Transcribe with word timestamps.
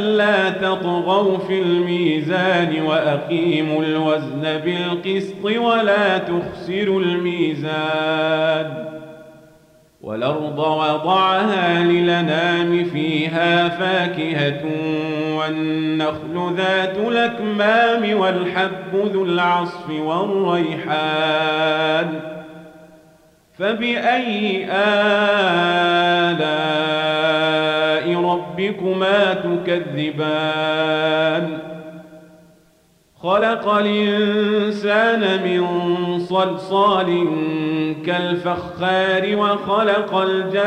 ألا 0.00 0.50
تطغوا 0.50 1.38
في 1.38 1.62
الميزان 1.62 2.82
وأقيموا 2.82 3.82
الوزن 3.82 4.42
بالقسط 4.64 5.44
ولا 5.44 6.18
تخسروا 6.18 7.00
الميزان 7.00 8.84
والأرض 10.02 10.58
وضعها 10.58 11.84
للنام 11.84 12.84
فيها 12.84 13.68
فاكهة 13.68 14.64
والنخل 15.36 16.54
ذات 16.56 16.96
الأكمام 16.96 18.20
والحب 18.20 18.94
ذو 18.94 19.24
العصف 19.24 19.90
والريحان 19.90 21.40
فبأي 23.58 24.64
آلاء 24.64 25.29
ربكما 28.80 29.34
تكذبان. 29.34 30.90
خلق 33.22 33.68
الإنسان 33.68 35.42
من 35.44 35.64
صلصال 36.18 37.26
كالفخار 38.06 39.36
وخلق 39.36 40.14
الجان 40.14 40.60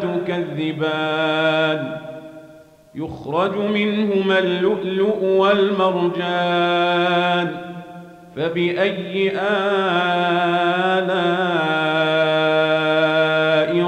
تكذبان. 0.00 1.96
يخرج 2.94 3.56
منهما 3.56 4.38
اللؤلؤ 4.38 5.24
والمرجان. 5.24 6.30
فبأي 8.36 9.30
آلاء 9.30 9.40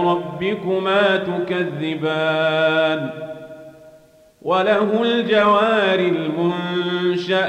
ربكما 0.04 1.16
تكذبان؟ 1.16 3.10
وله 4.42 5.03
الجوار 5.03 5.98
المنشآت 5.98 7.42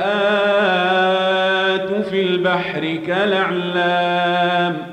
في 2.05 2.21
البحر 2.21 2.97
كالأعلام. 3.07 4.92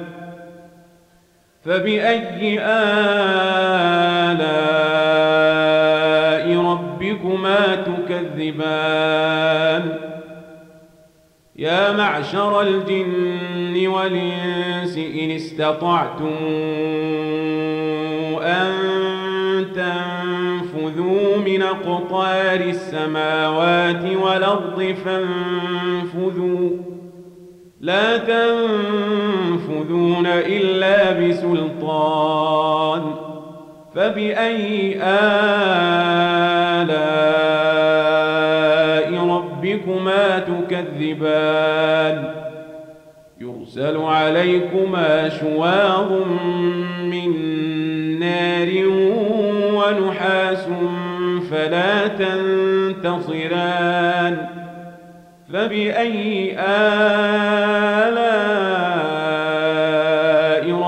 فبأي 1.65 2.59
آلاء 2.59 3.21
ربكما 6.57 7.75
تكذبان؟ 7.75 9.31
يا 11.55 11.91
معشر 11.91 12.61
الجن 12.61 13.87
والإنس 13.87 14.97
إن 14.97 15.31
استطعتم 15.31 16.35
أن 18.41 18.71
تنفذوا 19.75 21.37
من 21.37 21.61
أقطار 21.61 22.59
السماوات 22.59 24.03
والأرض 24.15 24.95
فانفذوا. 25.05 26.69
لا 27.81 28.17
تنفذون 30.11 30.27
إلا 30.27 31.11
بسلطان 31.11 33.01
فبأي 33.95 34.97
آلاء 35.03 35.31
ربكما 39.27 40.39
تكذبان؟ 40.39 42.33
يرسل 43.41 43.97
عليكما 43.97 45.29
شواظ 45.29 46.11
من 47.03 47.29
نار 48.19 48.69
ونحاس 49.73 50.67
فلا 51.51 52.07
تنتصران. 52.07 53.41
فبأي 55.53 56.55
آلاء 56.59 57.81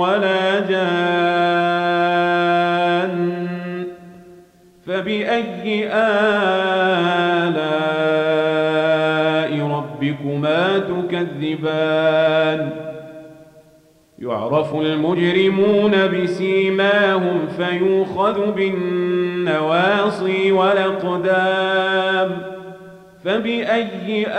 ولا 0.00 0.60
جان 0.60 0.78
فبأي 4.86 5.88
آلاء 5.92 7.58
ربكما 9.66 10.78
تكذبان؟ 10.78 12.70
يعرف 14.18 14.74
المجرمون 14.74 16.06
بسيماهم 16.06 17.48
فيوخذ 17.56 18.52
بالنواصي 18.52 20.52
والأقدام. 20.52 22.38
فبأي 23.24 24.26
آلاء 24.26 24.38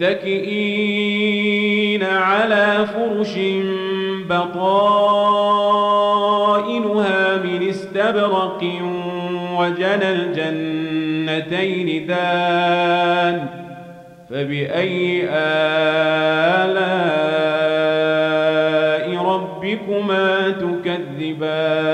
متكئين 0.00 1.54
على 2.04 2.86
فرش 2.86 3.38
بطائنها 4.28 4.56
من 7.36 7.68
استبرق 7.68 8.64
وجنى 9.58 10.10
الجنتين 10.12 11.88
دان 12.06 13.46
فبأي 14.30 15.24
آلاء 15.30 16.74
ربكما 19.24 20.50
تكذبان 20.50 21.93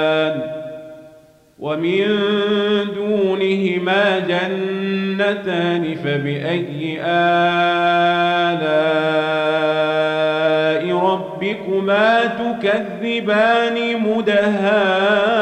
ومن 1.61 2.05
دونهما 2.95 4.19
جنتان 4.19 5.95
فبأي 6.03 6.99
آلاء 7.01 8.61
ربكما 10.97 12.25
تكذبان 12.25 13.77
مدهامتان 14.01 15.41